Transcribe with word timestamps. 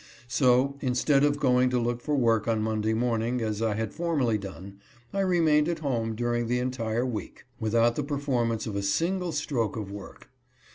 So, 0.27 0.77
instead 0.81 1.23
of 1.23 1.39
going 1.39 1.69
to 1.69 1.79
look 1.79 2.01
for 2.01 2.15
work 2.15 2.47
on 2.47 2.59
Monday 2.63 2.95
morning, 2.95 3.39
as 3.39 3.61
I 3.61 3.75
had 3.75 3.93
for 3.93 4.17
merly 4.17 4.39
done, 4.39 4.79
I 5.13 5.19
remained 5.19 5.69
at 5.69 5.77
home 5.77 6.15
during 6.15 6.47
the 6.47 6.57
entire 6.57 7.05
week, 7.05 7.45
without 7.59 7.95
the 7.95 8.03
performance 8.03 8.65
of 8.65 8.75
a 8.75 8.81
single 8.81 9.31
stroke 9.31 9.75
of 9.77 9.91
work. 9.91 10.29